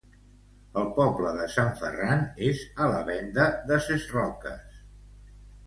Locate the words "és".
2.49-2.65